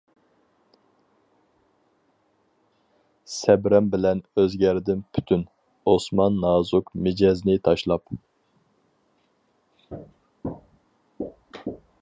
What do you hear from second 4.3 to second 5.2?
ئۆزگەردىم